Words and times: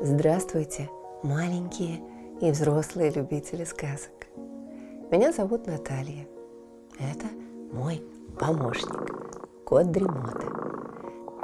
Здравствуйте, 0.00 0.90
маленькие 1.22 2.00
и 2.40 2.50
взрослые 2.50 3.10
любители 3.10 3.64
сказок. 3.64 4.26
Меня 5.10 5.32
зовут 5.32 5.66
Наталья. 5.66 6.28
Это 6.98 7.26
мой 7.72 8.02
помощник, 8.38 9.64
кот 9.64 9.90
Дремота. 9.90 10.46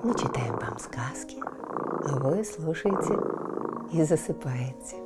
Мы 0.03 0.15
читаем 0.15 0.59
вам 0.59 0.79
сказки, 0.79 1.37
а 1.43 2.19
вы 2.19 2.45
слушаете 2.45 3.19
и 3.93 4.03
засыпаете. 4.03 4.97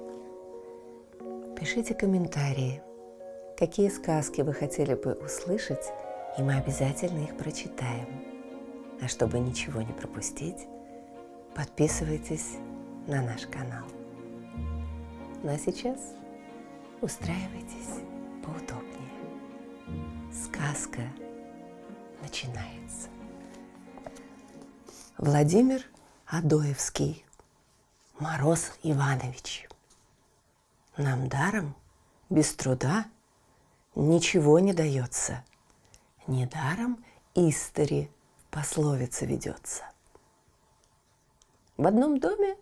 Пишите 1.58 1.95
комментарии, 1.95 2.82
какие 3.64 3.88
сказки 3.88 4.42
вы 4.42 4.52
хотели 4.52 4.92
бы 4.92 5.14
услышать, 5.14 5.86
и 6.36 6.42
мы 6.42 6.59
обязательно 6.59 7.24
их 7.24 7.34
прочитаем. 7.34 8.06
А 9.00 9.09
чтобы 9.09 9.38
ничего 9.38 9.80
не 9.80 9.95
пропустить, 9.95 10.68
подписывайтесь 11.55 12.56
на 13.06 13.22
наш 13.22 13.46
канал. 13.46 13.86
Ну 15.42 15.50
а 15.50 15.56
сейчас 15.56 15.98
устраивайтесь 17.00 18.02
поудобнее. 18.45 18.92
Сказка 20.30 21.00
начинается. 22.20 23.08
Владимир 25.16 25.80
Адоевский. 26.27 27.24
Мороз 28.19 28.72
Иванович. 28.83 29.66
Нам 30.98 31.30
даром, 31.30 31.74
без 32.28 32.52
труда, 32.52 33.06
ничего 33.95 34.59
не 34.59 34.73
дается. 34.73 35.45
Недаром 36.27 37.05
истори 37.34 38.11
пословица 38.51 39.27
ведется. 39.27 39.84
В 41.77 41.86
одном 41.86 42.19
доме 42.19 42.56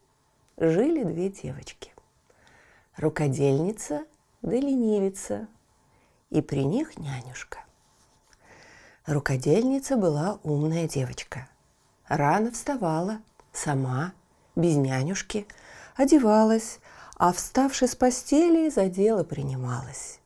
жили 0.57 1.05
две 1.05 1.29
девочки. 1.29 1.93
Рукодельница 2.97 4.05
да 4.43 4.57
ленивица, 4.57 5.47
и 6.31 6.41
при 6.43 6.65
них 6.65 6.99
нянюшка. 6.99 7.61
Рукодельница 9.07 9.97
была 9.97 10.39
умная 10.43 10.89
девочка. 10.89 11.49
Рано 12.09 12.51
вставала, 12.51 13.21
сама, 13.53 14.13
без 14.57 14.77
нянюшки, 14.77 15.47
одевалась, 15.95 16.81
а 17.17 17.33
вставши 17.33 17.87
с 17.87 17.95
постели, 17.95 18.69
за 18.69 18.87
дело 18.87 19.23
принималась. 19.23 20.19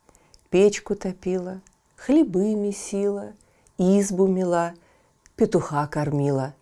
Печку 0.56 0.96
топила, 0.96 1.60
хлебы 1.96 2.54
месила, 2.54 3.34
избу 3.76 4.26
мела, 4.26 4.72
петуха 5.36 5.86
кормила, 5.86 6.54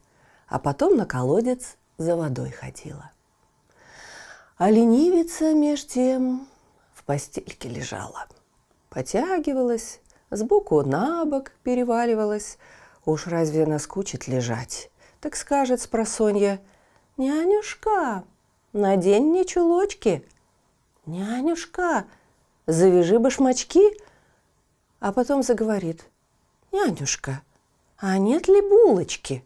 а 0.48 0.58
потом 0.58 0.96
на 0.96 1.06
колодец 1.06 1.76
за 1.96 2.16
водой 2.16 2.50
ходила. 2.50 3.12
А 4.56 4.68
ленивица 4.68 5.54
меж 5.54 5.86
тем 5.86 6.48
в 6.92 7.04
постельке 7.04 7.68
лежала. 7.68 8.26
Потягивалась, 8.90 10.00
сбоку 10.28 10.82
на 10.82 11.24
бок 11.24 11.52
переваливалась. 11.62 12.58
Уж 13.04 13.28
разве 13.28 13.64
наскучит 13.64 14.26
лежать? 14.26 14.90
Так 15.20 15.36
скажет 15.36 15.80
спросонья, 15.80 16.60
«Нянюшка, 17.16 18.24
надень 18.72 19.26
мне 19.26 19.44
чулочки». 19.44 20.26
«Нянюшка, 21.06 22.06
завяжи 22.66 23.18
башмачки». 23.18 23.98
А 25.00 25.12
потом 25.12 25.42
заговорит, 25.42 26.04
«Нянюшка, 26.72 27.42
а 27.98 28.18
нет 28.18 28.48
ли 28.48 28.60
булочки?» 28.60 29.44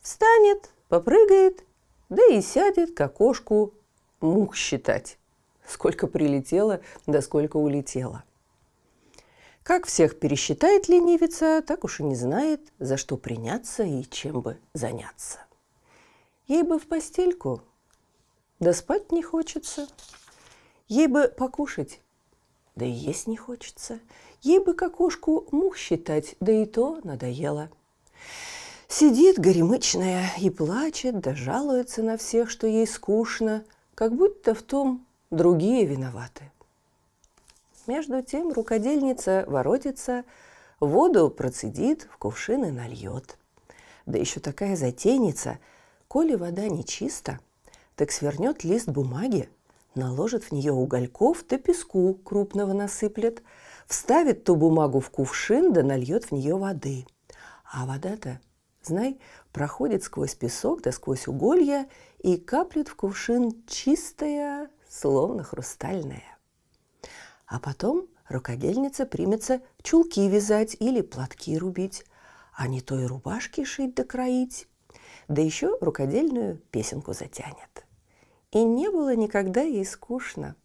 Встанет, 0.00 0.70
попрыгает, 0.88 1.64
да 2.08 2.26
и 2.26 2.42
сядет 2.42 2.94
к 2.94 3.00
окошку 3.00 3.72
мух 4.20 4.56
считать. 4.56 5.18
Сколько 5.66 6.06
прилетело, 6.06 6.80
да 7.06 7.22
сколько 7.22 7.56
улетело. 7.56 8.24
Как 9.62 9.86
всех 9.86 10.18
пересчитает 10.18 10.88
ленивица, 10.88 11.62
так 11.64 11.84
уж 11.84 12.00
и 12.00 12.02
не 12.02 12.16
знает, 12.16 12.60
за 12.80 12.96
что 12.96 13.16
приняться 13.16 13.84
и 13.84 14.02
чем 14.04 14.40
бы 14.40 14.58
заняться. 14.74 15.38
Ей 16.48 16.64
бы 16.64 16.80
в 16.80 16.88
постельку, 16.88 17.62
да 18.58 18.72
спать 18.72 19.12
не 19.12 19.22
хочется. 19.22 19.86
Ей 20.88 21.06
бы 21.06 21.28
покушать, 21.28 22.00
да 22.74 22.84
и 22.84 22.90
есть 22.90 23.26
не 23.26 23.36
хочется. 23.36 24.00
Ей 24.42 24.58
бы 24.58 24.74
к 24.74 24.82
окошку 24.82 25.46
мух 25.52 25.76
считать, 25.76 26.36
да 26.40 26.52
и 26.52 26.66
то 26.66 27.00
надоело. 27.04 27.70
Сидит 28.88 29.38
горемычная 29.38 30.30
и 30.38 30.50
плачет, 30.50 31.20
да 31.20 31.34
жалуется 31.34 32.02
на 32.02 32.16
всех, 32.16 32.50
что 32.50 32.66
ей 32.66 32.86
скучно– 32.86 33.64
как 33.94 34.14
будто 34.14 34.54
в 34.54 34.62
том 34.62 35.06
другие 35.30 35.86
виноваты. 35.86 36.50
Между 37.86 38.22
тем 38.22 38.52
рукодельница 38.52 39.44
воротится, 39.46 40.24
воду 40.80 41.30
процедит, 41.30 42.08
в 42.12 42.16
кувшины 42.16 42.70
нальет. 42.70 43.38
Да 44.06 44.18
еще 44.18 44.40
такая 44.40 44.76
затейница, 44.76 45.58
коли 46.08 46.34
вода 46.34 46.68
нечиста, 46.68 47.38
так 47.96 48.10
свернет 48.10 48.64
лист 48.64 48.88
бумаги, 48.88 49.48
наложит 49.94 50.44
в 50.44 50.52
нее 50.52 50.72
угольков, 50.72 51.44
да 51.48 51.58
песку 51.58 52.14
крупного 52.14 52.72
насыплет, 52.72 53.42
вставит 53.86 54.44
ту 54.44 54.56
бумагу 54.56 55.00
в 55.00 55.10
кувшин, 55.10 55.72
да 55.72 55.82
нальет 55.82 56.26
в 56.26 56.32
нее 56.32 56.56
воды. 56.56 57.06
А 57.70 57.86
вода-то, 57.86 58.40
знай, 58.82 59.18
проходит 59.52 60.02
сквозь 60.02 60.34
песок 60.34 60.82
да 60.82 60.92
сквозь 60.92 61.26
уголья 61.26 61.88
и 62.18 62.36
каплет 62.36 62.88
в 62.88 62.96
кувшин 62.96 63.64
чистая, 63.66 64.70
словно 64.88 65.42
хрустальная. 65.42 66.38
А 67.46 67.58
потом 67.58 68.08
рукодельница 68.28 69.06
примется 69.06 69.60
чулки 69.82 70.28
вязать 70.28 70.76
или 70.80 71.00
платки 71.02 71.56
рубить, 71.56 72.04
а 72.54 72.68
не 72.68 72.80
то 72.80 72.98
и 72.98 73.04
рубашки 73.04 73.64
шить 73.64 73.94
да 73.94 74.04
кроить, 74.04 74.68
да 75.28 75.42
еще 75.42 75.76
рукодельную 75.80 76.58
песенку 76.70 77.12
затянет. 77.12 77.86
И 78.52 78.62
не 78.62 78.90
было 78.90 79.16
никогда 79.16 79.62
ей 79.62 79.84
скучно, 79.84 80.56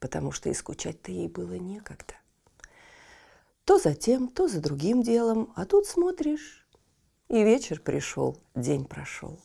потому 0.00 0.32
что 0.32 0.48
и 0.48 0.54
скучать-то 0.54 1.12
ей 1.12 1.28
было 1.28 1.52
некогда. 1.52 2.14
То 3.64 3.78
за 3.78 3.94
тем, 3.94 4.28
то 4.28 4.48
за 4.48 4.60
другим 4.60 5.02
делом, 5.02 5.52
а 5.54 5.66
тут 5.66 5.86
смотришь, 5.86 6.66
и 7.28 7.44
вечер 7.44 7.80
пришел, 7.80 8.38
день 8.54 8.86
прошел. 8.86 9.38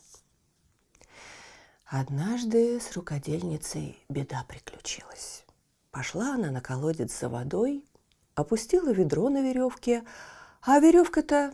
Однажды 1.86 2.80
с 2.80 2.94
рукодельницей 2.94 4.00
беда 4.08 4.46
приключилась. 4.48 5.46
Пошла 5.92 6.36
она 6.36 6.52
на 6.52 6.62
колодец 6.62 7.20
за 7.20 7.28
водой, 7.28 7.86
опустила 8.34 8.92
ведро 8.92 9.28
на 9.30 9.42
веревке, 9.42 10.06
а 10.62 10.80
веревка-то 10.80 11.54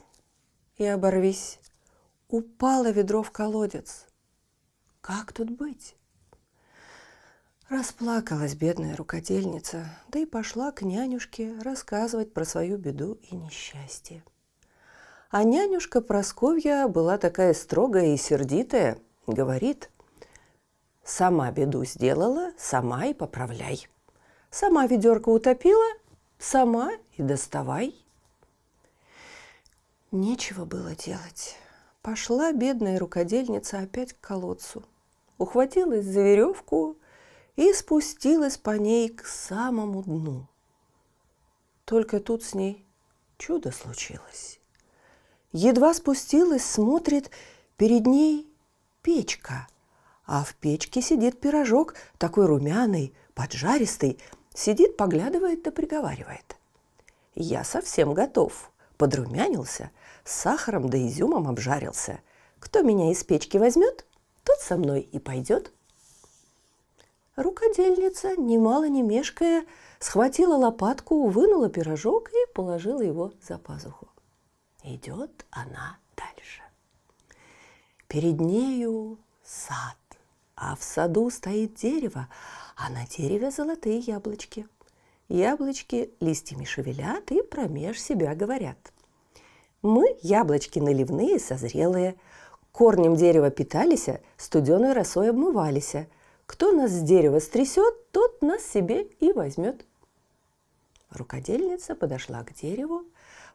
и 0.77 0.85
оборвись. 0.85 1.59
Упало 2.29 2.91
ведро 2.91 3.23
в 3.23 3.31
колодец. 3.31 4.05
Как 5.01 5.33
тут 5.33 5.49
быть? 5.49 5.95
Расплакалась 7.69 8.55
бедная 8.55 8.95
рукодельница, 8.95 9.85
да 10.07 10.17
и 10.17 10.25
пошла 10.25 10.71
к 10.71 10.81
нянюшке 10.81 11.53
рассказывать 11.61 12.33
про 12.33 12.43
свою 12.43 12.79
беду 12.79 13.19
и 13.29 13.35
несчастье. 13.35 14.23
А 15.29 15.43
нянюшка 15.43 16.01
Просковья 16.01 16.87
была 16.87 17.19
такая 17.19 17.53
строгая 17.53 18.07
и 18.07 18.17
сердитая, 18.17 18.97
говорит, 19.27 19.91
«Сама 21.03 21.51
беду 21.51 21.85
сделала, 21.85 22.53
сама 22.57 23.05
и 23.05 23.13
поправляй. 23.13 23.87
Сама 24.49 24.87
ведерко 24.87 25.29
утопила, 25.29 25.93
сама 26.39 26.93
и 27.17 27.21
доставай». 27.21 27.93
Нечего 30.11 30.65
было 30.65 30.95
делать. 30.95 31.55
Пошла 32.01 32.51
бедная 32.51 32.97
рукодельница 32.97 33.77
опять 33.77 34.13
к 34.13 34.19
колодцу, 34.21 34.83
ухватилась 35.37 36.05
за 36.05 36.21
веревку 36.21 36.97
и 37.59 37.73
спустилась 37.73 38.57
по 38.57 38.77
ней 38.77 39.09
к 39.09 39.25
самому 39.25 40.01
дну. 40.01 40.47
Только 41.83 42.21
тут 42.21 42.41
с 42.41 42.53
ней 42.53 42.85
чудо 43.37 43.73
случилось. 43.73 44.61
Едва 45.51 45.93
спустилась, 45.93 46.63
смотрит, 46.63 47.31
перед 47.75 48.05
ней 48.05 48.49
печка, 49.01 49.67
а 50.25 50.45
в 50.45 50.55
печке 50.55 51.01
сидит 51.01 51.41
пирожок, 51.41 51.95
такой 52.17 52.45
румяный, 52.45 53.13
поджаристый, 53.33 54.19
сидит, 54.53 54.95
поглядывает 54.95 55.61
да 55.61 55.71
приговаривает. 55.71 56.55
Я 57.35 57.65
совсем 57.65 58.13
готов, 58.13 58.71
подрумянился, 58.97 59.91
с 60.23 60.31
сахаром 60.31 60.87
да 60.87 60.97
изюмом 60.97 61.45
обжарился. 61.45 62.21
Кто 62.61 62.83
меня 62.83 63.11
из 63.11 63.21
печки 63.25 63.57
возьмет, 63.57 64.05
тот 64.45 64.59
со 64.59 64.77
мной 64.77 65.01
и 65.01 65.19
пойдет. 65.19 65.73
Рукодельница, 67.39 68.35
немало 68.35 68.89
не 68.89 69.01
мешкая, 69.01 69.63
схватила 69.97 70.55
лопатку, 70.55 71.29
вынула 71.29 71.69
пирожок 71.69 72.29
и 72.31 72.53
положила 72.53 73.01
его 73.01 73.31
за 73.41 73.57
пазуху. 73.57 74.09
Идет 74.83 75.45
она 75.49 75.99
дальше. 76.17 76.61
Перед 78.09 78.41
нею 78.41 79.19
сад, 79.41 79.95
а 80.57 80.75
в 80.75 80.83
саду 80.83 81.29
стоит 81.29 81.75
дерево, 81.75 82.27
а 82.75 82.89
на 82.89 83.07
дереве 83.07 83.51
золотые 83.51 83.99
яблочки. 83.99 84.67
Яблочки 85.29 86.13
листьями 86.19 86.65
шевелят 86.65 87.31
и 87.31 87.41
промеж 87.41 88.01
себя 88.01 88.35
говорят. 88.35 88.91
Мы 89.81 90.17
яблочки 90.23 90.79
наливные, 90.79 91.39
созрелые, 91.39 92.19
корнем 92.73 93.15
дерева 93.15 93.49
питались, 93.49 94.09
студеной 94.35 94.91
росой 94.91 95.29
обмывались. 95.29 95.95
Кто 96.49 96.71
нас 96.71 96.89
с 96.89 97.03
дерева 97.03 97.37
стрясет, 97.37 98.11
тот 98.11 98.41
нас 98.41 98.65
себе 98.65 99.03
и 99.19 99.31
возьмет. 99.31 99.85
Рукодельница 101.11 101.93
подошла 101.93 102.43
к 102.43 102.55
дереву, 102.55 103.03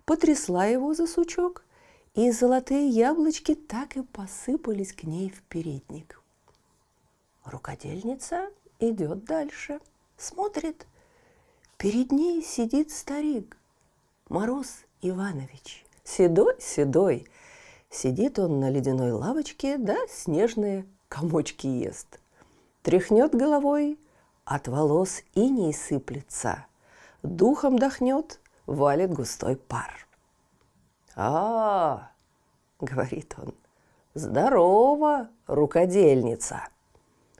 потрясла 0.04 0.66
его 0.66 0.94
за 0.94 1.08
сучок, 1.08 1.64
и 2.14 2.30
золотые 2.30 2.88
яблочки 2.88 3.56
так 3.56 3.96
и 3.96 4.02
посыпались 4.02 4.92
к 4.92 5.02
ней 5.02 5.28
в 5.28 5.42
передник. 5.42 6.22
Рукодельница 7.44 8.48
идет 8.78 9.24
дальше, 9.24 9.80
смотрит. 10.16 10.86
Перед 11.78 12.12
ней 12.12 12.44
сидит 12.44 12.92
старик, 12.92 13.56
Мороз 14.28 14.84
Иванович, 15.02 15.84
седой-седой. 16.04 17.26
Сидит 17.90 18.38
он 18.38 18.60
на 18.60 18.70
ледяной 18.70 19.10
лавочке, 19.10 19.78
да 19.78 19.96
снежные 20.08 20.86
комочки 21.08 21.66
ест. 21.66 22.20
Тряхнет 22.84 23.34
головой, 23.34 23.98
от 24.44 24.68
волос 24.68 25.22
иней 25.32 25.72
сыплется. 25.72 26.66
Духом 27.22 27.78
дохнет, 27.78 28.40
валит 28.66 29.10
густой 29.10 29.56
пар. 29.56 30.06
«А,— 31.16 32.10
говорит 32.80 33.36
он,— 33.38 33.54
здорово, 34.14 35.30
рукодельница! 35.46 36.68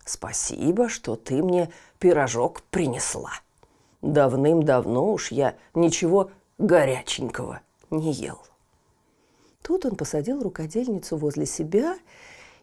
Спасибо, 0.06 0.88
что 0.88 1.14
ты 1.14 1.43
мне 1.43 1.70
пирожок 1.99 2.62
принесла. 2.62 3.32
Давным-давно 4.00 5.12
уж 5.12 5.31
я 5.31 5.56
ничего 5.75 6.31
горяченького 6.56 7.61
не 7.90 8.12
ел». 8.12 8.40
Тут 9.61 9.85
он 9.85 9.97
посадил 9.97 10.43
рукодельницу 10.43 11.19
возле 11.19 11.44
себя, 11.44 11.99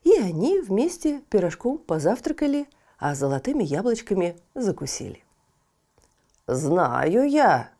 и 0.03 0.17
они 0.17 0.59
вместе 0.59 1.21
пирожком 1.29 1.77
позавтракали, 1.77 2.67
а 2.97 3.15
золотыми 3.15 3.63
яблочками 3.63 4.37
закусили. 4.53 5.23
«Знаю 6.47 7.29
я, 7.29 7.71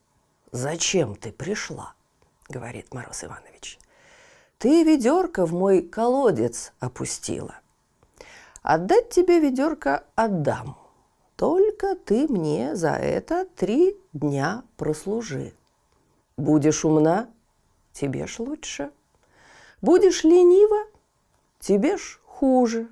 зачем 0.51 1.15
ты 1.15 1.31
пришла»,— 1.31 1.94
говорит 2.50 2.94
Мороз 2.94 3.23
Иванович. 3.23 3.79
«Ты 4.57 4.83
ведерко 4.83 5.45
в 5.45 5.53
мой 5.53 5.81
колодец 5.81 6.71
опустила. 6.79 7.56
Отдать 8.62 9.09
тебе 9.09 9.39
ведерко 9.39 10.03
отдам, 10.15 10.77
только 11.35 11.95
ты 11.95 12.27
мне 12.27 12.75
за 12.75 12.91
это 12.91 13.47
три 13.56 13.97
дня 14.13 14.63
прослужи. 14.77 15.53
Будешь 16.38 16.85
умна, 16.85 17.27
тебе 17.94 18.27
ж 18.27 18.38
лучше. 18.39 18.91
Будешь 19.81 20.23
ленива, 20.23 20.85
тебе 21.62 21.98
ж 21.98 22.19
хуже. 22.25 22.90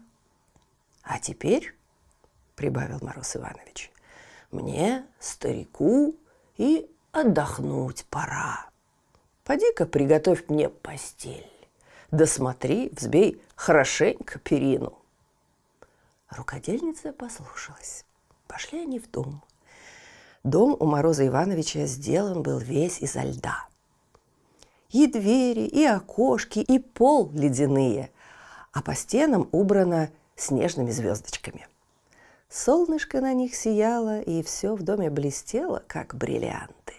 А 1.03 1.19
теперь,— 1.19 1.75
прибавил 2.55 2.99
Мороз 3.01 3.35
Иванович,— 3.35 3.91
мне, 4.51 5.05
старику, 5.19 6.15
и 6.57 6.89
отдохнуть 7.11 8.05
пора. 8.09 8.69
Поди-ка 9.43 9.85
приготовь 9.85 10.45
мне 10.47 10.69
постель. 10.69 11.51
Да 12.11 12.25
взбей 12.25 13.41
хорошенько 13.55 14.39
перину. 14.39 14.97
Рукодельница 16.29 17.13
послушалась. 17.13 18.05
Пошли 18.47 18.81
они 18.81 18.99
в 18.99 19.09
дом. 19.09 19.43
Дом 20.43 20.75
у 20.79 20.85
Мороза 20.85 21.27
Ивановича 21.27 21.85
сделан 21.85 22.43
был 22.43 22.59
весь 22.59 22.99
изо 22.99 23.21
льда. 23.21 23.67
И 24.91 25.07
двери, 25.07 25.65
и 25.65 25.83
окошки, 25.85 26.59
и 26.59 26.79
пол 26.79 27.31
ледяные, 27.33 28.11
а 28.71 28.81
по 28.81 28.95
стенам 28.95 29.49
убрано 29.51 30.11
снежными 30.35 30.91
звездочками. 30.91 31.67
Солнышко 32.49 33.21
на 33.21 33.33
них 33.33 33.55
сияло, 33.55 34.21
и 34.21 34.41
все 34.41 34.75
в 34.75 34.81
доме 34.81 35.09
блестело, 35.09 35.83
как 35.87 36.15
бриллианты. 36.15 36.93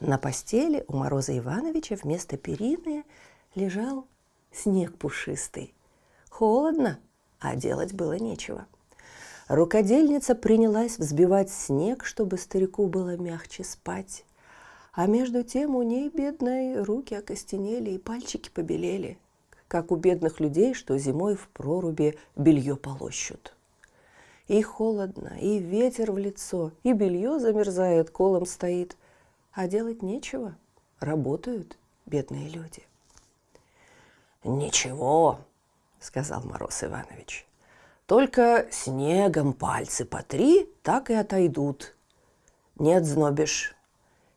На 0.00 0.18
постели 0.18 0.84
у 0.86 0.96
Мороза 0.96 1.36
Ивановича 1.36 1.96
вместо 1.96 2.36
перины 2.36 3.04
лежал 3.54 4.06
снег 4.52 4.96
пушистый. 4.96 5.74
Холодно, 6.28 7.00
а 7.40 7.56
делать 7.56 7.94
было 7.94 8.18
нечего. 8.18 8.66
Рукодельница 9.48 10.34
принялась 10.34 10.98
взбивать 10.98 11.50
снег, 11.50 12.04
чтобы 12.04 12.36
старику 12.36 12.86
было 12.86 13.16
мягче 13.16 13.64
спать. 13.64 14.24
А 14.92 15.06
между 15.06 15.42
тем 15.42 15.74
у 15.74 15.82
ней, 15.82 16.10
бедной, 16.10 16.82
руки 16.82 17.14
окостенели 17.14 17.90
и 17.90 17.98
пальчики 17.98 18.50
побелели, 18.50 19.18
как 19.68 19.92
у 19.92 19.96
бедных 19.96 20.40
людей, 20.40 20.74
что 20.74 20.98
зимой 20.98 21.36
в 21.36 21.48
проруби 21.48 22.18
белье 22.36 22.76
полощут. 22.76 23.54
И 24.48 24.62
холодно, 24.62 25.36
и 25.38 25.58
ветер 25.58 26.10
в 26.10 26.18
лицо, 26.18 26.72
и 26.82 26.94
белье 26.94 27.38
замерзает, 27.38 28.10
колом 28.10 28.46
стоит. 28.46 28.96
А 29.52 29.68
делать 29.68 30.02
нечего, 30.02 30.56
работают 31.00 31.76
бедные 32.06 32.48
люди. 32.48 32.82
«Ничего»,— 34.44 35.40
сказал 36.00 36.42
Мороз 36.44 36.82
Иванович,— 36.82 37.46
«только 38.06 38.66
снегом 38.70 39.52
пальцы 39.52 40.06
по 40.06 40.22
три, 40.22 40.64
так 40.82 41.10
и 41.10 41.14
отойдут. 41.14 41.94
Не 42.76 42.94
отзнобишь, 42.94 43.74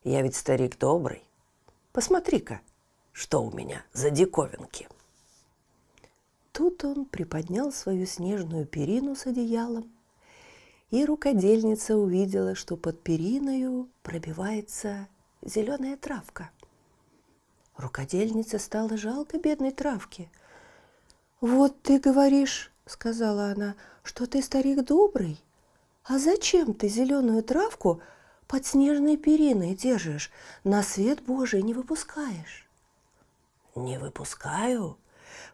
я 0.04 0.24
ведь 0.24 0.36
старик 0.36 0.78
добрый. 0.78 1.24
Посмотри-ка, 1.94 2.60
что 3.14 3.44
у 3.44 3.52
меня 3.52 3.84
за 3.94 4.10
диковинки. 4.10 4.90
Тут 6.52 6.84
он 6.84 7.06
приподнял 7.06 7.72
свою 7.72 8.06
снежную 8.06 8.66
перину 8.66 9.16
с 9.16 9.26
одеялом, 9.26 9.90
и 10.90 11.06
рукодельница 11.06 11.96
увидела, 11.96 12.56
что 12.56 12.76
под 12.76 13.02
периною 13.02 13.88
пробивается 14.04 15.08
зеленая 15.42 15.96
травка. 15.96 16.52
Рукодельнице 17.78 18.60
стало 18.60 18.98
жалко 18.98 19.40
бедной 19.40 19.72
травки. 19.72 20.30
«Вот 21.40 21.82
ты 21.82 22.00
говоришь,— 22.00 22.72
сказала 22.86 23.46
она,— 23.52 23.76
что 24.04 24.28
ты 24.28 24.42
старик 24.42 24.84
добрый. 24.84 25.42
А 26.04 26.20
зачем 26.20 26.74
ты 26.74 26.90
зеленую 26.90 27.44
травку 27.44 28.02
под 28.48 28.66
снежной 28.66 29.18
периной 29.18 29.76
держишь, 29.76 30.32
на 30.64 30.84
свет 30.84 31.22
Божий 31.24 31.62
не 31.62 31.74
выпускаешь. 31.74 32.68
Не 33.76 33.98
выпускаю, 33.98 34.98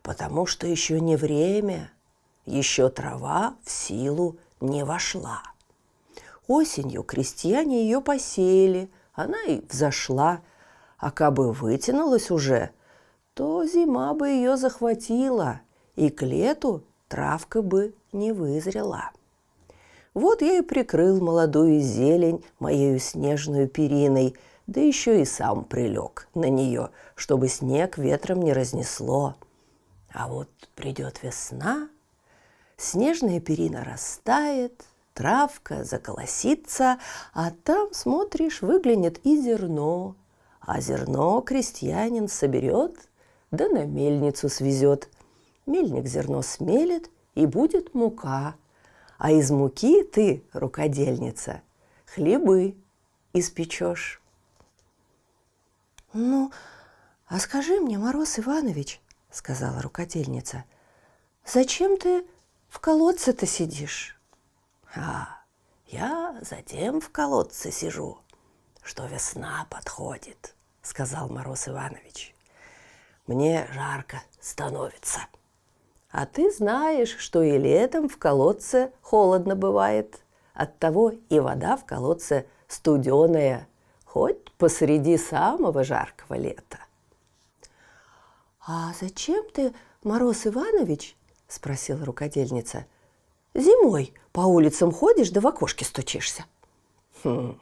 потому 0.03 0.45
что 0.45 0.67
еще 0.67 0.99
не 0.99 1.15
время, 1.15 1.91
еще 2.45 2.89
трава 2.89 3.55
в 3.63 3.71
силу 3.71 4.37
не 4.61 4.83
вошла. 4.83 5.41
Осенью 6.47 7.03
крестьяне 7.03 7.83
ее 7.83 8.01
посеяли, 8.01 8.89
она 9.13 9.43
и 9.43 9.61
взошла, 9.69 10.41
а 10.97 11.11
кабы 11.11 11.51
вытянулась 11.51 12.31
уже, 12.31 12.71
то 13.33 13.65
зима 13.65 14.13
бы 14.13 14.29
ее 14.29 14.57
захватила, 14.57 15.61
и 15.95 16.09
к 16.09 16.23
лету 16.23 16.83
травка 17.07 17.61
бы 17.61 17.93
не 18.11 18.31
вызрела. 18.31 19.11
Вот 20.13 20.41
я 20.41 20.57
и 20.57 20.61
прикрыл 20.61 21.21
молодую 21.21 21.79
зелень 21.79 22.43
моею 22.59 22.99
снежную 22.99 23.67
периной, 23.67 24.35
да 24.65 24.81
еще 24.81 25.21
и 25.21 25.25
сам 25.25 25.63
прилег 25.63 26.27
на 26.33 26.49
нее, 26.49 26.89
чтобы 27.15 27.47
снег 27.47 27.97
ветром 27.97 28.41
не 28.41 28.53
разнесло. 28.53 29.35
А 30.19 30.27
вот 30.27 30.49
придет 30.73 31.21
весна, 31.21 31.89
снежная 32.75 33.39
перина 33.39 33.83
растает, 33.83 34.83
травка 35.13 35.83
заколосится, 35.83 36.97
а 37.35 37.51
там, 37.51 37.93
смотришь, 37.93 38.63
выглянет 38.63 39.23
и 39.23 39.39
зерно. 39.39 40.15
А 40.59 40.81
зерно 40.81 41.39
крестьянин 41.41 42.27
соберет, 42.29 42.97
да 43.51 43.69
на 43.69 43.85
мельницу 43.85 44.49
свезет. 44.49 45.07
Мельник 45.67 46.07
зерно 46.07 46.41
смелит, 46.41 47.11
и 47.35 47.45
будет 47.45 47.93
мука– 47.93 48.55
а 49.19 49.31
из 49.31 49.51
муки 49.51 50.03
ты, 50.03 50.43
рукодельница, 50.53 51.61
хлебы 52.05 52.75
испечешь. 53.33 54.21
«Ну, 56.13 56.51
а 57.27 57.39
скажи 57.39 57.79
мне, 57.79 57.97
Мороз 57.97 58.37
Иванович,— 58.37 59.01
сказала 59.31 59.81
рукодельница,— 59.81 60.63
зачем 61.45 61.97
ты 61.97 62.25
в 62.69 62.79
колодце-то 62.79 63.45
сидишь?» 63.45 64.19
«А, 64.95 65.37
Я 65.87 66.37
затем 66.41 66.99
в 66.99 67.09
колодце 67.11 67.71
сижу, 67.71 68.17
что 68.81 69.05
весна 69.05 69.65
подходит, 69.69 70.53
сказал 70.81 71.29
Мороз 71.29 71.69
Иванович. 71.69 72.35
Мне 73.25 73.67
жарко 73.73 74.21
становится. 74.41 75.21
А 76.09 76.25
ты 76.25 76.51
знаешь, 76.51 77.15
что 77.17 77.41
и 77.41 77.57
летом 77.57 78.09
в 78.09 78.17
колодце 78.17 78.91
холодно 79.01 79.55
бывает. 79.55 80.19
Оттого 80.53 81.13
и 81.29 81.39
вода 81.39 81.77
в 81.77 81.85
колодце 81.85 82.47
студеная, 82.67 83.67
хоть 84.03 84.51
посреди 84.53 85.17
самого 85.17 85.83
жаркого 85.83 86.35
лета. 86.35 86.79
«А 88.69 88.91
зачем 88.99 89.45
ты, 89.53 89.73
Мороз 90.03 90.45
Иванович,— 90.45 91.15
спросила 91.47 92.03
рукодельница,— 92.03 92.85
Зимой 93.53 94.13
по 94.33 94.41
улицам 94.41 94.91
ходишь, 94.91 95.29
да 95.29 95.39
в 95.39 95.47
окошке 95.47 95.85
стучишься. 95.85 96.45
Хм, 97.23 97.57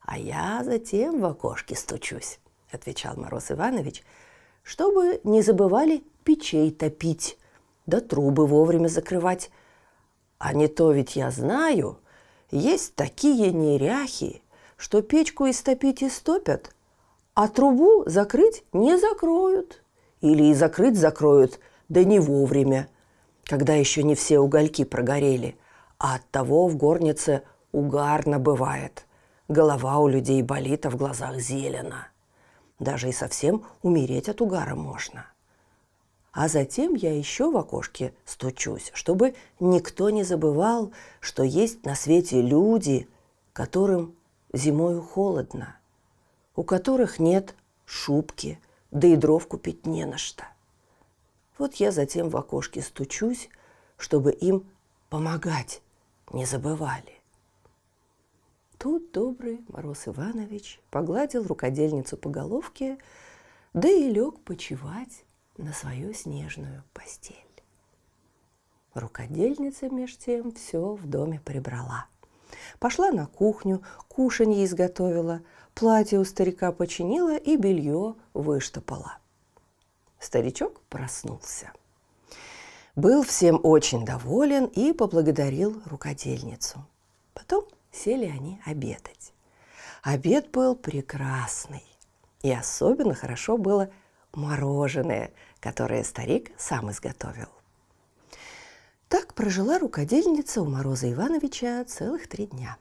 а 0.00 0.18
я 0.18 0.62
затем 0.64 1.20
в 1.20 1.24
окошке 1.24 1.76
стучусь, 1.76 2.40
отвечал 2.72 3.16
Мороз 3.16 3.52
Иванович, 3.52 4.02
чтобы 4.64 5.20
не 5.22 5.40
забывали 5.40 6.02
печей 6.24 6.72
топить, 6.72 7.38
да 7.86 8.00
трубы 8.00 8.48
вовремя 8.48 8.88
закрывать. 8.88 9.52
А 10.38 10.52
не 10.52 10.66
то 10.66 10.90
ведь 10.90 11.14
я 11.14 11.30
знаю, 11.30 12.00
есть 12.50 12.96
такие 12.96 13.52
неряхи, 13.52 14.42
что 14.76 15.00
печку 15.00 15.48
истопить 15.48 16.02
истопят, 16.02 16.74
а 17.34 17.46
трубу 17.46 18.02
закрыть 18.06 18.64
не 18.72 18.98
закроют. 18.98 19.83
Или 20.24 20.44
и 20.50 20.54
закрыть 20.54 20.98
закроют, 20.98 21.60
да 21.88 22.02
не 22.02 22.18
вовремя– 22.18 22.88
когда 23.44 23.74
еще 23.74 24.02
не 24.02 24.14
все 24.14 24.38
угольки 24.38 24.84
прогорели, 24.84 25.56
а 25.98 26.16
от 26.16 26.28
того 26.30 26.66
в 26.68 26.76
горнице 26.76 27.42
угарно 27.72 28.38
бывает. 28.38 29.06
Голова 29.48 29.98
у 29.98 30.08
людей 30.08 30.42
болит, 30.42 30.86
а 30.86 30.90
в 30.90 30.96
глазах 30.96 31.38
зелено. 31.38 32.08
Даже 32.78 33.08
и 33.08 33.12
совсем 33.12 33.64
умереть 33.82 34.28
от 34.28 34.40
угара 34.40 34.74
можно. 34.74 35.26
А 36.32 36.48
затем 36.48 36.94
я 36.94 37.16
еще 37.16 37.50
в 37.50 37.56
окошке 37.56 38.12
стучусь, 38.24 38.90
чтобы 38.94 39.34
никто 39.60 40.10
не 40.10 40.24
забывал, 40.24 40.90
что 41.20 41.44
есть 41.44 41.84
на 41.84 41.94
свете 41.94 42.40
люди, 42.42 43.08
которым 43.52 44.16
зимою 44.52 45.02
холодно, 45.02 45.76
у 46.56 46.64
которых 46.64 47.20
нет 47.20 47.54
шубки, 47.84 48.58
да 48.94 49.08
и 49.08 49.16
дров 49.16 49.46
купить 49.46 49.84
не 49.84 50.06
на 50.06 50.16
что. 50.16 50.44
Вот 51.58 51.74
я 51.74 51.92
затем 51.92 52.30
в 52.30 52.36
окошке 52.36 52.80
стучусь, 52.80 53.50
чтобы 53.98 54.32
им 54.32 54.64
помогать 55.10 55.82
не 56.32 56.46
забывали. 56.46 57.20
Тут 58.78 59.12
добрый 59.12 59.64
Мороз 59.68 60.08
Иванович 60.08 60.80
погладил 60.90 61.46
рукодельницу 61.46 62.16
по 62.16 62.30
головке, 62.30 62.98
да 63.72 63.88
и 63.88 64.08
лег 64.08 64.40
почевать 64.40 65.24
на 65.56 65.72
свою 65.72 66.14
снежную 66.14 66.84
постель. 66.92 67.36
Рукодельница 68.94 69.88
меж 69.88 70.16
тем 70.16 70.52
все 70.52 70.94
в 70.94 71.08
доме 71.08 71.40
прибрала. 71.44 72.06
Пошла 72.78 73.10
на 73.10 73.26
кухню, 73.26 73.82
кушанье 74.06 74.64
изготовила, 74.64 75.42
платье 75.74 76.18
у 76.18 76.24
старика 76.24 76.72
починила 76.72 77.36
и 77.36 77.56
белье 77.56 78.14
выштопала. 78.32 79.18
Старичок 80.18 80.80
проснулся. 80.88 81.72
Был 82.96 83.24
всем 83.24 83.60
очень 83.62 84.04
доволен 84.04 84.66
и 84.66 84.92
поблагодарил 84.92 85.82
рукодельницу. 85.86 86.86
Потом 87.34 87.66
сели 87.90 88.26
они 88.26 88.60
обедать. 88.64 89.32
Обед 90.02 90.50
был 90.50 90.76
прекрасный. 90.76 91.84
И 92.42 92.52
особенно 92.52 93.14
хорошо 93.14 93.56
было 93.56 93.90
мороженое, 94.32 95.32
которое 95.60 96.04
старик 96.04 96.52
сам 96.56 96.90
изготовил. 96.90 97.48
Так 99.08 99.34
прожила 99.34 99.78
рукодельница 99.78 100.60
у 100.62 100.66
Мороза 100.66 101.10
Ивановича 101.12 101.84
целых 101.84 102.28
три 102.28 102.46
дня. 102.46 102.76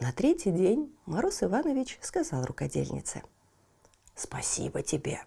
На 0.00 0.12
третий 0.12 0.50
день 0.50 0.94
Мороз 1.06 1.42
Иванович 1.42 1.98
сказал 2.02 2.44
рукодельнице, 2.44 3.22
«Спасибо 4.14 4.82
тебе, 4.82 5.20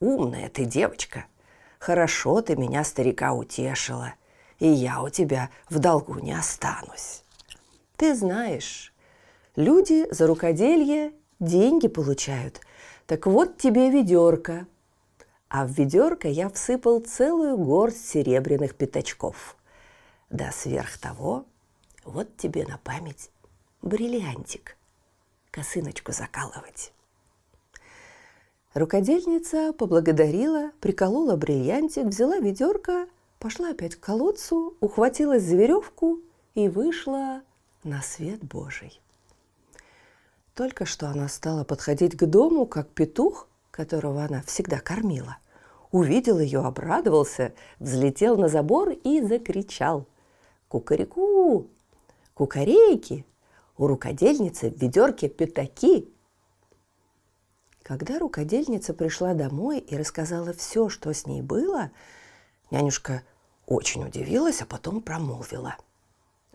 Умная 0.00 0.48
ты 0.48 0.64
девочка. 0.64 1.26
Хорошо 1.78 2.40
ты 2.40 2.56
меня, 2.56 2.84
старика, 2.84 3.34
утешила. 3.34 4.14
И 4.58 4.66
я 4.66 5.02
у 5.02 5.10
тебя 5.10 5.50
в 5.68 5.78
долгу 5.78 6.18
не 6.18 6.32
останусь. 6.32 7.22
Ты 7.96 8.14
знаешь, 8.14 8.94
люди 9.56 10.06
за 10.10 10.26
рукоделье 10.26 11.12
деньги 11.38 11.86
получают. 11.86 12.60
Так 13.06 13.26
вот 13.26 13.58
тебе 13.58 13.90
ведерко. 13.90 14.66
А 15.48 15.66
в 15.66 15.72
ведерко 15.72 16.28
я 16.28 16.48
всыпал 16.48 17.00
целую 17.00 17.58
горсть 17.58 18.08
серебряных 18.08 18.74
пятачков. 18.74 19.56
Да 20.30 20.50
сверх 20.50 20.96
того, 20.96 21.44
вот 22.04 22.36
тебе 22.38 22.66
на 22.66 22.78
память 22.78 23.30
бриллиантик. 23.82 24.76
Косыночку 25.50 26.12
закалывать. 26.12 26.92
Рукодельница 28.74 29.72
поблагодарила, 29.72 30.70
приколола 30.80 31.36
бриллиантик, 31.36 32.04
взяла 32.04 32.38
ведерко, 32.38 33.08
пошла 33.38 33.70
опять 33.70 33.96
к 33.96 34.00
колодцу, 34.00 34.76
ухватилась 34.80 35.42
за 35.42 35.56
веревку 35.56 36.20
и 36.54 36.68
вышла 36.68 37.42
на 37.82 38.00
свет 38.02 38.44
Божий. 38.44 39.00
Только 40.54 40.84
что 40.84 41.08
она 41.08 41.26
стала 41.28 41.64
подходить 41.64 42.16
к 42.16 42.26
дому, 42.26 42.66
как 42.66 42.88
петух, 42.88 43.48
которого 43.70 44.22
она 44.24 44.42
всегда 44.42 44.78
кормила. 44.78 45.38
Увидел 45.90 46.38
ее, 46.38 46.60
обрадовался, 46.60 47.52
взлетел 47.80 48.36
на 48.36 48.48
забор 48.48 48.90
и 48.90 49.20
закричал. 49.22 50.06
«Кукареку! 50.68 51.66
Кукарейки! 52.34 53.24
У 53.80 53.86
рукодельницы 53.86 54.68
в 54.70 54.76
ведерке 54.76 55.30
пятаки!» 55.30 56.12
Когда 57.82 58.18
рукодельница 58.18 58.92
пришла 58.92 59.32
домой 59.32 59.78
и 59.78 59.96
рассказала 59.96 60.52
все, 60.52 60.90
что 60.90 61.14
с 61.14 61.26
ней 61.26 61.40
было, 61.40 61.90
нянюшка 62.70 63.22
очень 63.64 64.04
удивилась, 64.04 64.60
а 64.60 64.66
потом 64.66 65.00
промолвила. 65.00 65.76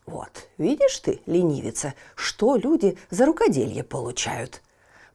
«Вот, 0.06 0.48
видишь 0.60 1.00
ты, 1.00 1.20
ленивица, 1.26 1.96
что 2.14 2.58
люди 2.58 2.96
за 3.10 3.26
рукоделье 3.26 3.84
получают? 3.84 4.62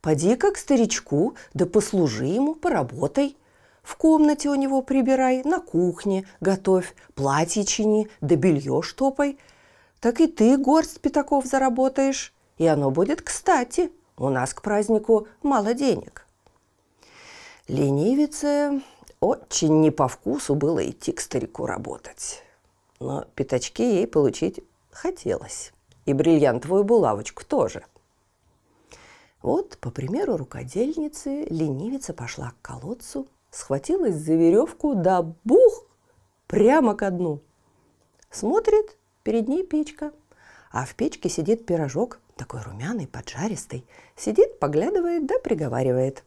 Поди-ка 0.00 0.50
к 0.50 0.56
старичку, 0.56 1.36
да 1.54 1.64
послужи 1.64 2.24
ему, 2.24 2.56
поработай. 2.56 3.36
В 3.84 3.94
комнате 3.94 4.48
у 4.48 4.56
него 4.56 4.82
прибирай, 4.82 5.44
на 5.44 5.60
кухне 5.60 6.26
готовь, 6.40 6.92
платье 7.14 7.64
чини, 7.64 8.08
да 8.20 8.34
белье 8.34 8.82
штопай. 8.82 9.38
Так 10.00 10.20
и 10.20 10.26
ты 10.26 10.56
горсть 10.56 11.00
пятаков 11.00 11.46
заработаешь, 11.46 12.32
и 12.58 12.66
оно 12.66 12.90
будет 12.90 13.22
кстати». 13.22 13.92
У 14.20 14.28
нас 14.28 14.52
к 14.52 14.60
празднику 14.60 15.28
мало 15.42 15.72
денег. 15.72 16.26
Ленивице 17.68 18.82
очень 19.18 19.80
не 19.80 19.90
по 19.90 20.08
вкусу 20.08 20.54
было 20.54 20.86
идти 20.86 21.12
к 21.12 21.20
старику 21.20 21.64
работать. 21.64 22.42
Но 22.98 23.24
пятачки 23.34 23.82
ей 23.82 24.06
получить 24.06 24.60
хотелось. 24.90 25.72
И 26.04 26.12
бриллиантовую 26.12 26.84
булавочку 26.84 27.46
тоже. 27.46 27.86
Вот, 29.40 29.78
по 29.78 29.90
примеру 29.90 30.36
рукодельницы, 30.36 31.46
ленивица 31.48 32.12
пошла 32.12 32.50
к 32.50 32.60
колодцу, 32.60 33.26
схватилась 33.50 34.16
за 34.16 34.34
веревку, 34.34 34.94
да 34.94 35.22
бух, 35.44 35.86
прямо 36.46 36.94
ко 36.94 37.10
дну. 37.10 37.40
Смотрит, 38.30 38.98
перед 39.22 39.48
ней 39.48 39.64
печка, 39.64 40.12
а 40.70 40.84
в 40.84 40.94
печке 40.94 41.28
сидит 41.28 41.66
пирожок 41.66 42.20
такой 42.36 42.62
румяный, 42.62 43.06
поджаристый, 43.06 43.86
сидит, 44.16 44.58
поглядывает 44.58 45.26
да 45.26 45.38
приговаривает. 45.38 46.24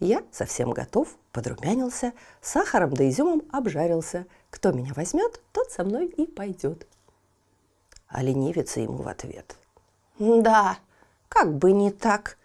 Я 0.00 0.24
совсем 0.32 0.72
готов, 0.72 1.16
подрумянился, 1.30 2.12
сахаром 2.40 2.92
да 2.94 3.08
изюмом 3.08 3.42
обжарился. 3.52 4.26
Кто 4.50 4.72
меня 4.72 4.92
возьмет, 4.96 5.40
тот 5.52 5.70
со 5.70 5.84
мной 5.84 6.06
и 6.06 6.26
пойдет. 6.26 6.88
А 8.08 8.22
ленивица 8.22 8.80
ему 8.80 9.02
в 9.02 9.08
ответ. 9.08 9.56
Да, 10.18 10.78
как 11.28 11.54
бы 11.56 11.70
не 11.70 11.92
так. 11.92 12.36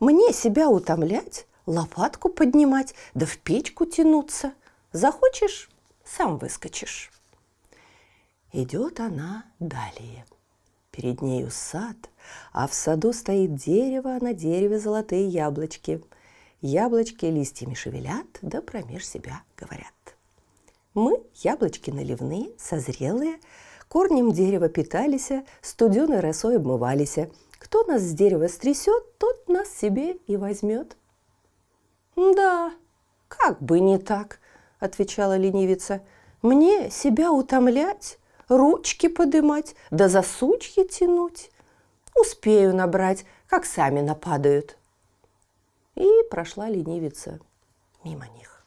Мне 0.00 0.32
себя 0.32 0.70
утомлять, 0.70 1.46
лопатку 1.66 2.30
поднимать, 2.30 2.94
да 3.12 3.26
в 3.26 3.36
печку 3.36 3.84
тянуться. 3.84 4.54
Захочешь, 4.92 5.68
сам 6.04 6.38
выскочишь. 6.38 7.10
Идет 8.52 9.00
она 9.00 9.46
далее. 9.60 10.26
Перед 10.90 11.22
нею 11.22 11.50
сад, 11.50 11.96
а 12.52 12.68
в 12.68 12.74
саду 12.74 13.14
стоит 13.14 13.54
дерево, 13.54 14.14
а 14.16 14.22
на 14.22 14.34
дереве 14.34 14.78
золотые 14.78 15.26
яблочки. 15.26 16.02
Яблочки 16.60 17.24
листьями 17.24 17.72
шевелят, 17.72 18.26
да 18.42 18.60
промеж 18.60 19.06
себя 19.06 19.40
говорят. 19.56 19.94
Мы 20.92 21.22
яблочки 21.36 21.90
наливные, 21.90 22.52
созрелые, 22.58 23.38
корнем 23.88 24.32
дерева 24.32 24.68
питались, 24.68 25.30
студеной 25.62 26.20
росой 26.20 26.56
обмывались. 26.56 27.16
Кто 27.52 27.84
нас 27.84 28.02
с 28.02 28.12
дерева 28.12 28.48
стрясет, 28.48 29.16
тот 29.16 29.48
нас 29.48 29.70
себе 29.70 30.18
и 30.26 30.36
возьмет. 30.36 30.98
«Да, 32.16 32.74
как 33.28 33.62
бы 33.62 33.80
не 33.80 33.96
так»,– 33.96 34.40
отвечала 34.78 35.38
ленивица. 35.38 36.02
«Мне 36.42 36.90
себя 36.90 37.32
утомлять, 37.32 38.18
ручки 38.48 39.08
подымать, 39.08 39.74
да 39.90 40.08
за 40.08 40.22
сучьи 40.22 40.86
тянуть. 40.86 41.50
Успею 42.14 42.74
набрать, 42.74 43.24
как 43.46 43.64
сами 43.64 44.00
нападают». 44.00 44.76
И 45.94 46.08
прошла 46.30 46.68
ленивица 46.68 47.40
мимо 48.04 48.26
них. 48.28 48.64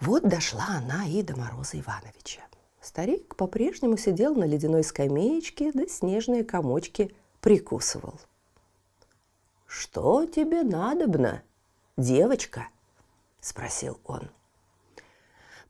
Вот 0.00 0.28
дошла 0.28 0.66
она 0.68 1.06
и 1.06 1.22
до 1.22 1.36
Мороза 1.36 1.78
Ивановича. 1.80 2.42
Старик 2.80 3.34
по-прежнему 3.34 3.96
сидел 3.96 4.34
на 4.34 4.44
ледяной 4.44 4.84
скамеечке, 4.84 5.72
да 5.72 5.86
снежные 5.88 6.44
комочки 6.44 7.14
прикусывал. 7.40 8.20
«Что 9.66 10.26
тебе 10.26 10.62
надобно, 10.62 11.42
девочка?»– 11.96 12.68
спросил 13.40 13.98
он. 14.04 14.30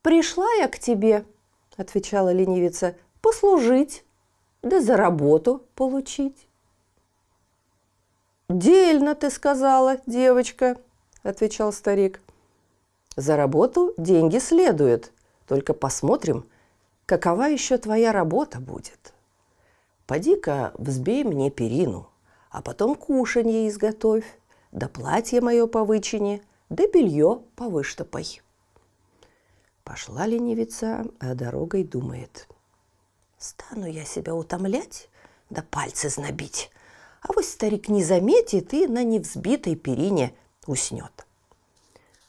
«Пришла 0.03 0.53
я 0.59 0.69
к 0.69 0.79
тебе»,– 0.79 1.25
отвечала 1.77 2.33
ленивица,– 2.33 2.97
«послужить, 3.21 4.05
да 4.63 4.81
за 4.81 4.97
работу 4.97 5.65
получить». 5.75 6.49
«Дельно 8.49 9.15
ты 9.17 9.31
сказала, 9.31 9.99
девочка»,– 10.07 10.77
отвечал 11.25 11.73
старик. 11.73 12.21
«За 13.17 13.37
работу 13.37 13.93
деньги 13.97 14.39
следует, 14.39 15.13
только 15.49 15.75
посмотрим, 15.75 16.47
какова 17.07 17.45
еще 17.45 17.79
твоя 17.79 18.13
работа 18.13 18.61
будет. 18.61 19.13
Поди-ка 20.07 20.73
взбей 20.79 21.25
мне 21.25 21.51
перину, 21.51 22.09
а 22.51 22.63
потом 22.63 22.95
кушанье 22.95 23.69
изготовь, 23.69 24.39
да 24.71 24.89
платье 24.89 25.41
мое 25.41 25.67
по 25.67 25.85
вычине, 25.85 26.41
да 26.69 26.87
белье 26.87 27.43
повыштопай». 27.57 28.41
Пошла 29.87 30.27
ленивица, 30.27 31.07
а 31.21 31.35
дорогой 31.35 31.85
думает. 31.85 32.49
«Стану 33.39 33.87
я 33.87 34.05
себя 34.05 34.35
утомлять, 34.35 35.09
да 35.49 35.63
пальцы 35.63 36.09
знобить, 36.09 36.73
а 37.23 37.33
вот 37.33 37.45
старик 37.45 37.89
не 37.89 38.03
заметит 38.03 38.75
и 38.75 38.89
на 38.89 39.05
невзбитой 39.05 39.77
перине 39.77 40.35
уснет. 40.67 41.25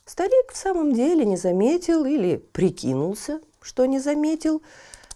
Старик 0.05 0.51
в 0.53 0.55
самом 0.55 0.93
деле 0.93 1.25
не 1.25 1.35
заметил 1.35 2.05
или 2.05 2.37
прикинулся, 2.37 3.41
что 3.59 3.87
не 3.87 3.97
заметил, 3.97 4.61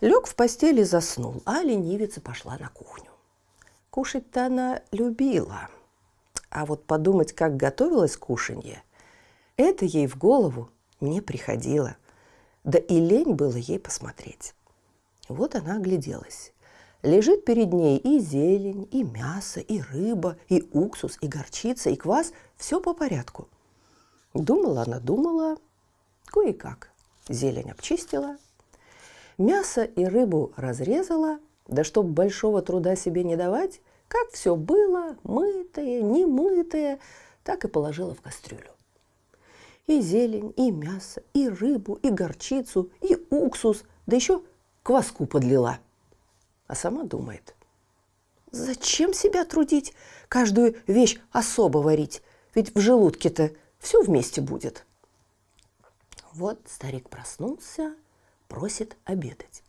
лег 0.02 0.26
в 0.26 0.34
постели 0.34 0.82
заснул, 0.82 1.44
а 1.46 1.62
ленивица 1.62 2.22
пошла 2.22 2.58
на 2.58 2.70
кухню. 2.70 3.12
Кушать-то 3.92 4.48
она 4.48 4.82
любила, 4.92 5.70
а 6.50 6.66
вот 6.66 6.86
подумать, 6.86 7.34
как 7.34 7.56
готовилось 7.56 8.18
кушанье, 8.18 8.82
это 9.58 9.86
ей 9.86 10.08
в 10.08 10.18
голову 10.18 10.72
не 11.02 11.22
приходило. 11.22 11.98
Да 12.64 12.78
и 12.78 13.00
лень 13.00 13.34
было 13.34 13.56
ей 13.56 13.80
посмотреть. 13.80 14.54
Вот 15.28 15.56
она 15.56 15.78
огляделась. 15.78 16.54
Лежит 17.02 17.46
перед 17.46 17.74
ней 17.74 17.98
и 17.98 18.20
зелень, 18.20 18.88
и 18.92 19.04
мясо, 19.04 19.60
и 19.60 19.82
рыба, 19.82 20.38
и 20.50 20.70
уксус, 20.72 21.18
и 21.22 21.28
горчица, 21.28 21.90
и 21.90 21.96
квас. 21.96 22.32
Все 22.58 22.80
по 22.80 22.94
порядку. 22.94 23.48
Думала 24.34 24.84
она, 24.84 25.00
думала, 25.00 25.58
кое-как. 26.28 26.92
Зелень 27.28 27.72
обчистила, 27.72 28.38
мясо 29.38 29.84
и 29.84 30.06
рыбу 30.06 30.54
разрезала, 30.56 31.40
да 31.68 31.84
чтоб 31.84 32.06
большого 32.06 32.62
труда 32.62 32.96
себе 32.96 33.24
не 33.24 33.36
давать, 33.36 33.82
как 34.08 34.30
все 34.32 34.56
было, 34.56 35.16
мытое, 35.24 36.02
немытое, 36.02 37.00
так 37.44 37.64
и 37.66 37.68
положила 37.68 38.14
в 38.14 38.22
кастрюлю. 38.22 38.72
И 39.92 40.02
зелень, 40.02 40.54
и 40.58 40.72
мясо, 40.72 41.24
и 41.34 41.50
рыбу, 41.50 41.96
и 42.02 42.10
горчицу, 42.10 42.92
и 43.02 43.18
уксус, 43.30 43.84
да 44.06 44.16
еще 44.16 44.42
кваску 44.84 45.26
подлила– 45.26 45.80
а 46.72 46.76
сама 46.76 47.04
думает. 47.04 47.54
Зачем 48.52 49.14
себя 49.14 49.44
трудить, 49.44 49.94
каждую 50.30 50.78
вещь 50.88 51.20
особо 51.34 51.80
варить? 51.80 52.22
Ведь 52.56 52.74
в 52.74 52.80
желудке-то 52.80 53.52
все 53.78 54.02
вместе 54.02 54.40
будет. 54.40 54.86
Вот 56.32 56.62
старик 56.70 57.10
проснулся, 57.10 57.94
просит 58.48 58.96
обедать. 59.04 59.64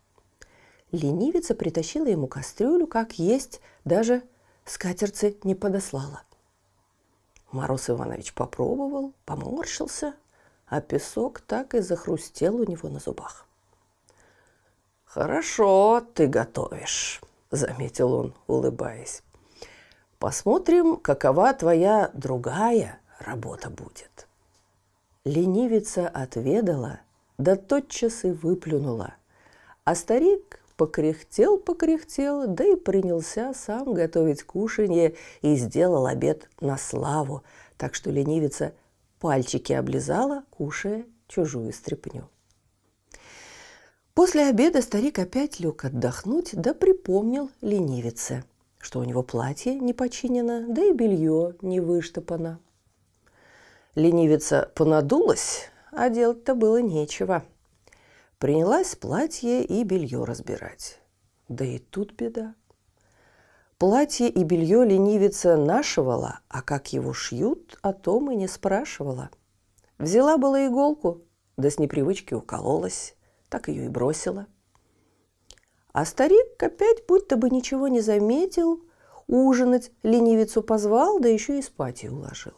Ленивица 0.93 1.55
притащила 1.55 2.05
ему 2.05 2.27
кастрюлю, 2.27 2.87
как 2.87 3.19
есть, 3.19 3.59
даже 3.83 4.23
скатерцы 4.63 5.35
не 5.43 5.55
подослала. 5.55 6.23
Мороз 7.53 7.87
Иванович 7.91 8.33
попробовал, 8.33 9.13
поморщился, 9.25 10.15
а 10.65 10.81
песок 10.81 11.39
так 11.39 11.75
и 11.75 11.81
захрустел 11.81 12.55
у 12.55 12.63
него 12.65 12.89
на 12.89 12.99
зубах. 12.99 13.45
«Хорошо 15.05 16.01
ты 16.15 16.25
готовишь»,– 16.25 17.21
заметил 17.51 18.11
он, 18.13 18.33
улыбаясь. 18.47 19.21
«Посмотрим, 20.17 20.97
какова 20.97 21.53
твоя 21.53 22.09
другая 22.15 22.99
работа 23.19 23.69
будет». 23.69 24.27
Ленивица 25.23 26.07
отведала, 26.09 27.01
да 27.37 27.55
тотчас 27.55 28.25
и 28.25 28.31
выплюнула. 28.31 29.13
А 29.83 29.93
старик 29.93 30.59
покряхтел-покряхтел, 30.85 32.47
да 32.47 32.65
и 32.65 32.75
принялся 32.75 33.53
сам 33.53 33.93
готовить 33.93 34.43
кушанье 34.43 35.15
и 35.41 35.55
сделал 35.55 36.05
обед 36.05 36.49
на 36.59 36.77
славу, 36.77 37.43
так 37.77 37.95
что 37.95 38.11
ленивица 38.11 38.73
пальчики 39.19 39.71
облизала, 39.71 40.43
кушая 40.49 41.05
чужую 41.27 41.71
стряпню. 41.71 42.29
После 44.13 44.47
обеда 44.47 44.81
старик 44.81 45.19
опять 45.19 45.59
лег 45.59 45.85
отдохнуть, 45.85 46.49
да 46.53 46.73
припомнил 46.73 47.49
ленивице, 47.61 48.43
что 48.77 48.99
у 48.99 49.03
него 49.05 49.23
платье 49.23 49.75
не 49.75 49.93
починено, 49.93 50.65
да 50.67 50.83
и 50.83 50.91
белье 50.91 51.55
не 51.61 51.79
выштопано. 51.79 52.59
Ленивица 53.95 54.69
понадулась, 54.75 55.69
а 55.91 56.09
делать-то 56.09 56.55
было 56.55 56.81
нечего. 56.81 57.43
Принялась 58.43 58.97
платье 58.97 59.63
и 59.63 59.85
белье 59.85 60.25
разбирать. 60.25 60.99
Да 61.47 61.63
и 61.63 61.79
тут 61.79 62.11
беда. 62.11 62.55
Платье 63.77 64.27
и 64.27 64.43
белье 64.43 64.83
ленивица 64.83 65.55
нашивала, 65.55 66.41
а 66.49 66.61
как 66.61 66.91
его 66.91 67.13
шьют, 67.13 67.79
о 67.81 67.93
том 67.93 68.31
и 68.31 68.35
не 68.35 68.49
спрашивала. 68.49 69.29
Взяла 69.97 70.37
была 70.37 70.67
иголку, 70.67 71.21
да 71.55 71.69
с 71.69 71.79
непривычки 71.79 72.33
укололась 72.33 73.15
так 73.47 73.69
ее 73.69 73.85
и 73.85 73.87
бросила. 73.87 74.47
А 75.93 76.03
старик 76.03 76.61
опять 76.61 77.07
будто 77.07 77.37
бы 77.37 77.49
ничего 77.49 77.87
не 77.87 78.01
заметил, 78.01 78.83
ужинать 79.27 79.89
ленивицу 80.03 80.61
позвал, 80.61 81.21
да 81.21 81.29
еще 81.29 81.59
и 81.59 81.61
спать 81.61 82.03
и 82.03 82.09
уложил. 82.09 82.55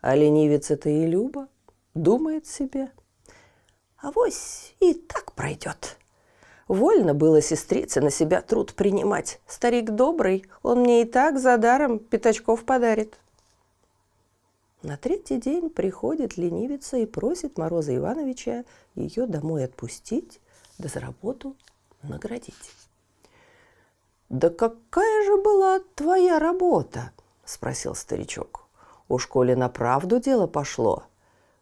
А 0.00 0.16
ленивица-то 0.16 0.88
и 0.88 1.04
Люба 1.04 1.48
думает 1.92 2.46
себе. 2.46 2.90
Авось 4.00 4.74
и 4.80 4.94
так 4.94 5.32
пройдет. 5.32 5.98
Вольно 6.68 7.14
было 7.14 7.42
сестрице 7.42 8.00
на 8.00 8.10
себя 8.10 8.40
труд 8.40 8.74
принимать. 8.74 9.40
Старик 9.46 9.90
добрый, 9.90 10.46
он 10.62 10.80
мне 10.80 11.02
и 11.02 11.04
так 11.04 11.38
за 11.38 11.58
даром 11.58 11.98
пятачков 11.98 12.64
подарит. 12.64 13.18
На 14.82 14.96
третий 14.96 15.36
день 15.36 15.68
приходит 15.68 16.38
ленивица 16.38 16.96
и 16.96 17.04
просит 17.04 17.58
Мороза 17.58 17.94
Ивановича 17.94 18.64
ее 18.94 19.26
домой 19.26 19.64
отпустить, 19.64 20.40
да 20.78 20.88
за 20.88 21.00
работу 21.00 21.54
наградить. 22.02 22.54
«Да 24.30 24.48
какая 24.48 25.24
же 25.26 25.42
была 25.42 25.80
твоя 25.94 26.38
работа?»– 26.38 27.10
спросил 27.44 27.94
старичок. 27.94 28.64
«У 29.08 29.18
школе 29.18 29.56
на 29.56 29.68
правду 29.68 30.20
дело 30.20 30.46
пошло. 30.46 31.02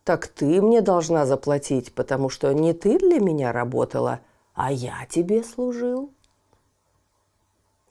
Так 0.08 0.26
ты 0.26 0.62
мне 0.62 0.80
должна 0.80 1.26
заплатить, 1.26 1.92
потому 1.92 2.30
что 2.30 2.50
не 2.54 2.72
ты 2.72 2.98
для 2.98 3.20
меня 3.20 3.52
работала, 3.52 4.20
а 4.54 4.72
я 4.72 5.04
тебе 5.04 5.44
служил». 5.44 6.14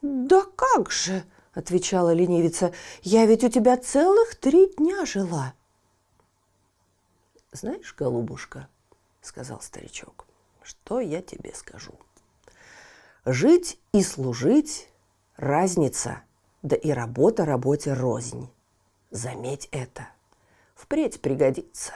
«Да 0.01 0.41
как 0.55 0.89
же!» 0.89 1.23
отвечала 1.53 2.11
ленивица. 2.11 2.73
«Я 3.03 3.27
ведь 3.27 3.43
у 3.43 3.49
тебя 3.49 3.77
целых 3.77 4.33
три 4.33 4.73
дня 4.77 5.05
жила». 5.05 5.53
«Знаешь, 7.51 7.93
голубушка,— 7.95 8.67
сказал 9.21 9.61
старичок,— 9.61 10.25
что 10.63 10.99
я 10.99 11.21
тебе 11.21 11.53
скажу. 11.53 11.93
Жить 13.25 13.79
и 13.93 14.01
служить– 14.01 14.89
разница, 15.35 16.23
да 16.63 16.75
и 16.75 16.89
работа 16.89 17.45
работе 17.45 17.93
рознь. 17.93 18.49
Заметь 19.11 19.69
это. 19.71 20.07
Впредь 20.73 21.21
пригодится. 21.21 21.93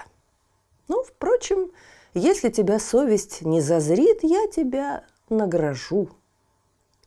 Ну, 0.91 1.04
впрочем, 1.04 1.71
если 2.13 2.49
тебя 2.49 2.77
совесть 2.77 3.43
не 3.43 3.62
зазрит, 3.62 4.23
я 4.23 4.45
тебя 4.47 5.06
награжу. 5.30 6.10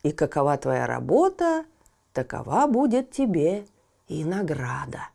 И 0.03 0.11
какова 0.11 0.57
твоя 0.57 0.87
работа, 0.87 1.66
такова 2.14 2.66
будет 2.66 3.11
тебе 3.11 3.66
и 4.09 4.25
награда. 4.25 5.11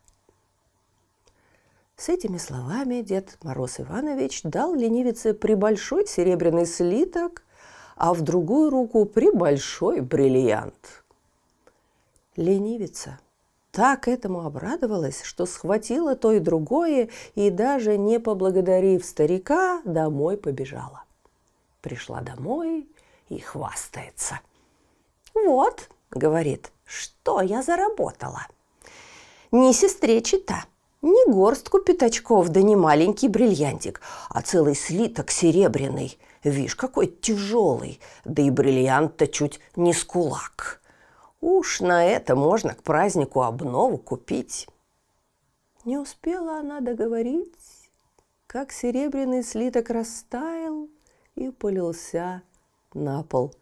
С 1.98 2.10
этими 2.10 2.38
словами 2.38 3.02
дед 3.02 3.40
Мороз 3.42 3.80
Иванович 3.80 4.44
дал 4.44 4.76
ленивице 4.76 5.34
прибольшой 5.34 6.06
серебряный 6.06 6.68
слиток, 6.68 7.42
а 7.96 8.14
в 8.14 8.22
другую 8.22 8.70
руку 8.70 9.06
прибольшой 9.06 10.02
бриллиант. 10.02 11.04
Ленивица 12.36 13.20
так 13.72 14.08
этому 14.08 14.46
обрадовалась, 14.46 15.22
что 15.24 15.46
схватила 15.46 16.16
то 16.16 16.32
и 16.32 16.40
другое 16.40 17.10
и 17.36 17.50
даже 17.50 17.98
не 17.98 18.20
поблагодарив 18.20 19.06
старика, 19.06 19.82
домой 19.86 20.38
побежала. 20.38 21.04
Пришла 21.82 22.22
домой 22.22 22.88
и 23.30 23.40
хвастается. 23.40 24.40
«Вот»,— 25.34 25.90
говорит,— 26.12 26.72
«что 26.86 27.42
я 27.42 27.62
заработала?» 27.62 28.48
«Не 29.52 29.74
сестре 29.74 30.22
чита, 30.22 30.66
не 31.02 31.32
горстку 31.32 31.80
пятачков, 31.80 32.50
да 32.50 32.62
не 32.62 32.76
маленький 32.76 33.30
бриллиантик, 33.30 34.02
а 34.30 34.42
целый 34.42 34.76
слиток 34.76 35.32
серебряный. 35.32 36.18
Вишь, 36.44 36.76
какой 36.76 37.08
тяжелый, 37.08 38.00
да 38.26 38.42
и 38.42 38.50
бриллиант-то 38.50 39.28
чуть 39.28 39.60
не 39.76 39.94
с 39.94 40.04
кулак. 40.04 40.79
Уж 41.42 41.82
на 41.82 42.06
это 42.06 42.36
можно 42.36 42.74
к 42.74 42.84
празднику 42.84 43.42
обнову 43.42 43.98
купить. 43.98 44.68
Не 45.86 45.98
успела 45.98 46.60
она 46.60 46.82
договорить, 46.82 47.90
как 48.48 48.72
серебряный 48.72 49.44
слиток 49.44 49.90
растаял 49.90 50.90
и 51.36 51.50
полился 51.50 52.44
на 52.94 53.24
пол. 53.24 53.54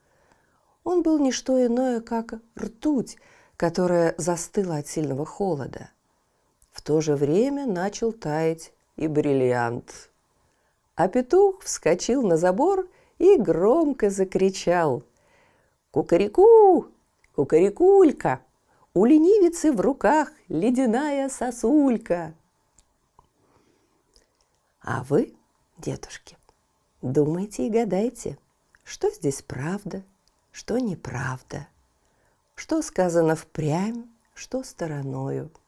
Он 0.84 1.04
был 1.04 1.20
не 1.20 1.32
что 1.32 1.64
иное, 1.66 2.02
как 2.02 2.36
ртуть, 2.60 3.18
которая 3.58 4.16
застыла 4.18 4.78
от 4.78 4.88
сильного 4.88 5.26
холода– 5.26 5.92
в 6.78 6.84
то 6.84 7.02
же 7.02 7.16
время 7.16 7.66
начал 7.66 8.14
таять 8.14 8.72
и 8.98 9.08
бриллиант. 9.08 10.12
А 10.96 11.08
петух 11.08 11.64
вскочил 11.64 12.22
на 12.22 12.38
забор 12.38 12.88
и 13.18 13.36
громко 13.36 14.12
закричал. 14.12 15.02
«Кукареку! 15.90 16.86
Кукарекулька! 17.38 18.42
У 18.96 19.06
ленивицы 19.06 19.72
в 19.72 19.80
руках 19.80 20.32
ледяная 20.50 21.30
сосулька!» 21.30 22.34
А 24.82 25.04
вы, 25.04 25.36
дедушки, 25.78 26.36
думайте 27.04 27.68
и 27.68 27.70
гадайте, 27.70 28.40
что 28.84 29.12
здесь 29.12 29.44
правда, 29.44 30.04
что 30.52 30.80
неправда, 30.80 31.68
что 32.56 32.82
сказано 32.82 33.36
впрямь, 33.36 34.06
что 34.34 34.64
стороною– 34.64 35.52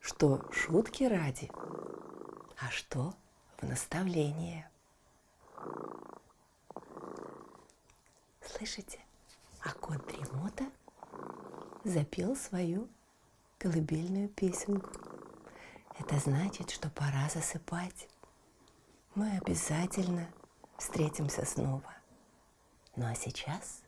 что 0.00 0.40
шутки 0.52 1.04
ради, 1.04 1.50
а 2.58 2.70
что 2.70 3.12
в 3.58 3.66
наставление. 3.66 4.70
Слышите, 8.40 9.00
а 9.62 9.72
кот 9.72 10.06
Дремота 10.06 10.64
запел 11.84 12.34
свою 12.36 12.88
колыбельную 13.58 14.28
песенку. 14.28 14.90
Это 15.98 16.18
значит, 16.18 16.70
что 16.70 16.88
пора 16.90 17.28
засыпать. 17.28 18.08
Мы 19.14 19.36
обязательно 19.36 20.28
встретимся 20.78 21.44
снова. 21.44 21.94
Ну 22.96 23.06
а 23.06 23.14
сейчас 23.14 23.82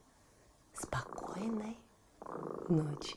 спокойной 0.74 1.78
ночи. 2.68 3.16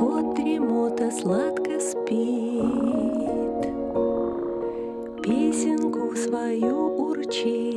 Кот 0.00 0.34
дремота 0.34 1.10
сладко 1.10 1.78
спит, 1.78 2.64
Песенку 5.22 6.16
свою 6.16 6.86
урчит. 6.96 7.76